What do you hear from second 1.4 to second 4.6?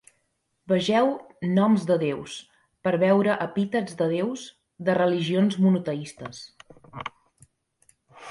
"Noms de Déus" per veure epítets de déus